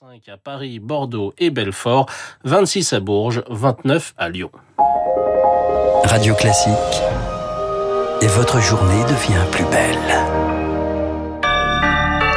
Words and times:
25 0.00 0.28
à 0.28 0.36
Paris, 0.38 0.78
Bordeaux 0.78 1.34
et 1.36 1.50
Belfort, 1.50 2.06
26 2.44 2.94
à 2.94 3.00
Bourges, 3.00 3.42
29 3.50 4.14
à 4.16 4.28
Lyon. 4.30 4.50
Radio 6.04 6.34
Classique. 6.34 6.72
Et 8.22 8.26
votre 8.28 8.60
journée 8.60 9.02
devient 9.04 9.44
plus 9.50 9.64
belle. 9.66 9.98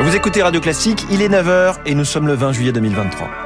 Vous 0.02 0.16
écoutez 0.16 0.42
Radio 0.44 0.60
Classique, 0.60 1.06
il 1.12 1.22
est 1.22 1.30
9h 1.30 1.78
et 1.86 1.96
nous 1.96 2.04
sommes 2.04 2.28
le 2.28 2.34
20 2.34 2.52
juillet 2.52 2.72
2023. 2.74 3.45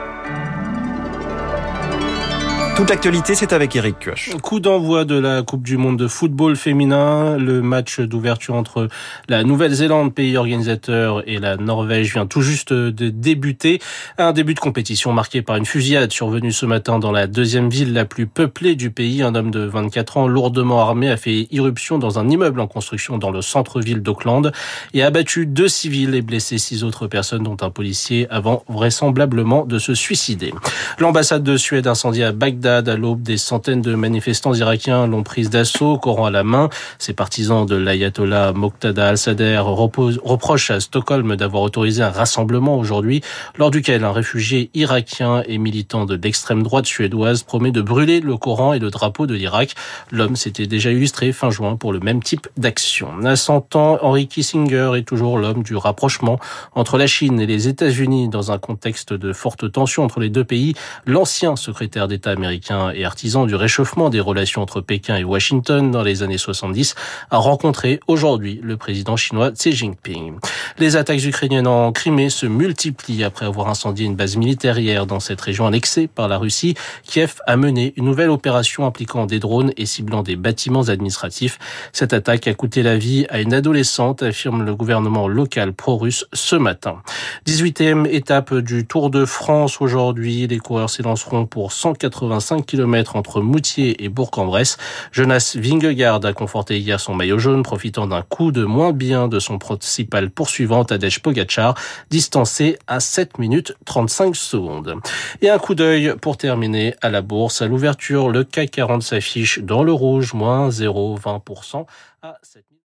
Toute 2.79 2.91
l'actualité, 2.91 3.35
c'est 3.35 3.51
avec 3.51 3.75
Eric 3.75 3.97
Koch. 4.05 4.29
Coup 4.41 4.61
d'envoi 4.61 5.03
de 5.03 5.19
la 5.19 5.41
Coupe 5.41 5.63
du 5.63 5.75
Monde 5.75 5.99
de 5.99 6.07
football 6.07 6.55
féminin. 6.55 7.35
Le 7.35 7.61
match 7.61 7.99
d'ouverture 7.99 8.55
entre 8.55 8.87
la 9.27 9.43
Nouvelle-Zélande, 9.43 10.15
pays 10.15 10.37
organisateur, 10.37 11.21
et 11.27 11.39
la 11.39 11.57
Norvège 11.57 12.13
vient 12.13 12.25
tout 12.25 12.41
juste 12.41 12.71
de 12.71 13.09
débuter. 13.09 13.81
Un 14.17 14.31
début 14.31 14.53
de 14.53 14.61
compétition 14.61 15.11
marqué 15.11 15.41
par 15.41 15.57
une 15.57 15.65
fusillade 15.65 16.09
survenue 16.13 16.53
ce 16.53 16.65
matin 16.65 16.99
dans 16.99 17.11
la 17.11 17.27
deuxième 17.27 17.69
ville 17.69 17.91
la 17.91 18.05
plus 18.05 18.27
peuplée 18.27 18.75
du 18.75 18.91
pays. 18.91 19.23
Un 19.23 19.35
homme 19.35 19.51
de 19.51 19.65
24 19.65 20.15
ans, 20.15 20.27
lourdement 20.29 20.79
armé, 20.79 21.09
a 21.09 21.17
fait 21.17 21.49
irruption 21.51 21.97
dans 21.97 22.17
un 22.17 22.29
immeuble 22.29 22.61
en 22.61 22.67
construction 22.67 23.17
dans 23.17 23.31
le 23.31 23.41
centre-ville 23.41 24.01
d'Auckland 24.01 24.53
et 24.93 25.03
a 25.03 25.07
abattu 25.07 25.45
deux 25.45 25.67
civils 25.67 26.15
et 26.15 26.21
blessé 26.21 26.57
six 26.57 26.85
autres 26.85 27.07
personnes, 27.07 27.43
dont 27.43 27.57
un 27.59 27.71
policier, 27.71 28.25
avant 28.29 28.63
vraisemblablement 28.69 29.65
de 29.65 29.79
se 29.79 29.93
suicider. 29.93 30.53
L'ambassade 30.97 31.43
de 31.43 31.57
Suède 31.57 31.85
incendie 31.85 32.23
à 32.23 32.31
Bagdad 32.31 32.68
à 32.77 32.95
l'aube, 32.95 33.23
des 33.23 33.37
centaines 33.37 33.81
de 33.81 33.95
manifestants 33.95 34.53
irakiens 34.53 35.07
l'ont 35.07 35.23
prise 35.23 35.49
d'assaut, 35.49 35.97
Coran 35.97 36.25
à 36.25 36.31
la 36.31 36.43
main. 36.43 36.69
Ces 36.99 37.13
partisans 37.13 37.65
de 37.65 37.75
l'ayatollah 37.75 38.53
Moqtada 38.53 39.07
al-Sadr 39.09 39.65
reprochent 39.65 40.71
à 40.71 40.79
Stockholm 40.79 41.35
d'avoir 41.35 41.63
autorisé 41.63 42.03
un 42.03 42.11
rassemblement 42.11 42.77
aujourd'hui, 42.77 43.21
lors 43.57 43.71
duquel 43.71 44.03
un 44.03 44.11
réfugié 44.11 44.69
irakien 44.75 45.43
et 45.47 45.57
militant 45.57 46.05
de 46.05 46.15
l'extrême 46.15 46.61
droite 46.61 46.85
suédoise 46.85 47.43
promet 47.43 47.71
de 47.71 47.81
brûler 47.81 48.19
le 48.19 48.37
Coran 48.37 48.73
et 48.73 48.79
le 48.79 48.91
drapeau 48.91 49.25
de 49.25 49.33
l'Irak. 49.33 49.73
L'homme 50.11 50.35
s'était 50.35 50.67
déjà 50.67 50.91
illustré 50.91 51.31
fin 51.31 51.49
juin 51.49 51.75
pour 51.75 51.91
le 51.91 51.99
même 51.99 52.21
type 52.21 52.47
d'action. 52.57 53.09
À 53.25 53.35
100 53.35 53.75
ans, 53.75 53.97
Henry 54.01 54.27
Kissinger 54.27 54.91
est 54.95 55.07
toujours 55.07 55.37
l'homme 55.37 55.63
du 55.63 55.75
rapprochement 55.75 56.39
entre 56.75 56.97
la 56.97 57.07
Chine 57.07 57.39
et 57.39 57.47
les 57.47 57.67
États-Unis 57.67 58.29
dans 58.29 58.51
un 58.51 58.57
contexte 58.57 59.13
de 59.13 59.33
forte 59.33 59.71
tension 59.71 60.03
entre 60.03 60.19
les 60.19 60.29
deux 60.29 60.43
pays. 60.43 60.75
L'ancien 61.05 61.55
secrétaire 61.55 62.07
d'État 62.07 62.31
américain 62.31 62.48
et 62.51 63.05
artisan 63.05 63.45
du 63.45 63.55
réchauffement 63.55 64.09
des 64.09 64.19
relations 64.19 64.61
entre 64.61 64.81
Pékin 64.81 65.17
et 65.17 65.23
Washington 65.23 65.91
dans 65.91 66.03
les 66.03 66.23
années 66.23 66.37
70, 66.37 66.95
a 67.31 67.37
rencontré 67.37 67.99
aujourd'hui 68.07 68.59
le 68.63 68.77
président 68.77 69.15
chinois 69.15 69.51
Xi 69.51 69.71
Jinping. 69.71 70.37
Les 70.77 70.95
attaques 70.95 71.23
ukrainiennes 71.23 71.67
en 71.67 71.91
Crimée 71.91 72.29
se 72.29 72.45
multiplient 72.45 73.23
après 73.23 73.45
avoir 73.45 73.67
incendié 73.67 74.05
une 74.05 74.15
base 74.15 74.37
militaire 74.37 74.79
hier 74.79 75.05
dans 75.05 75.19
cette 75.19 75.41
région 75.41 75.65
annexée 75.65 76.07
par 76.07 76.27
la 76.27 76.37
Russie. 76.37 76.75
Kiev 77.03 77.35
a 77.47 77.57
mené 77.57 77.93
une 77.97 78.05
nouvelle 78.05 78.29
opération 78.29 78.85
impliquant 78.85 79.25
des 79.25 79.39
drones 79.39 79.71
et 79.77 79.85
ciblant 79.85 80.23
des 80.23 80.35
bâtiments 80.35 80.83
administratifs. 80.83 81.59
Cette 81.93 82.13
attaque 82.13 82.47
a 82.47 82.53
coûté 82.53 82.83
la 82.83 82.97
vie 82.97 83.25
à 83.29 83.41
une 83.41 83.53
adolescente, 83.53 84.23
affirme 84.23 84.63
le 84.63 84.75
gouvernement 84.75 85.27
local 85.27 85.73
pro-russe 85.73 86.25
ce 86.33 86.55
matin. 86.55 87.01
18e 87.47 88.07
étape 88.07 88.53
du 88.55 88.85
Tour 88.85 89.09
de 89.09 89.25
France 89.25 89.81
aujourd'hui. 89.81 90.47
Les 90.47 90.59
coureurs 90.59 90.89
s'élanceront 90.89 91.45
pour 91.45 91.71
185 91.71 92.38
5 92.39 92.65
km 92.65 93.15
entre 93.15 93.41
Moutier 93.41 94.03
et 94.03 94.09
Bourg-en-Bresse. 94.09 94.77
Jonas 95.11 95.55
Vingegaard 95.59 96.25
a 96.25 96.33
conforté 96.33 96.79
hier 96.79 96.99
son 96.99 97.15
maillot 97.15 97.39
jaune, 97.39 97.63
profitant 97.63 98.07
d'un 98.07 98.21
coup 98.21 98.51
de 98.51 98.63
moins 98.63 98.91
bien 98.91 99.27
de 99.27 99.39
son 99.39 99.57
principal 99.57 100.29
poursuivant, 100.29 100.85
Tadej 100.85 101.19
Pogacar, 101.19 101.75
distancé 102.09 102.77
à 102.87 102.99
7 102.99 103.39
minutes 103.39 103.75
35 103.85 104.35
secondes. 104.35 104.95
Et 105.41 105.49
un 105.49 105.59
coup 105.59 105.75
d'œil 105.75 106.13
pour 106.21 106.37
terminer 106.37 106.95
à 107.01 107.09
la 107.09 107.21
bourse. 107.21 107.61
À 107.61 107.67
l'ouverture, 107.67 108.29
le 108.29 108.43
CAC 108.43 108.71
40 108.71 109.03
s'affiche 109.03 109.59
dans 109.59 109.83
le 109.83 109.91
rouge, 109.91 110.33
moins 110.33 110.69
0,20% 110.69 111.85
à 112.21 112.37
7000. 112.43 112.69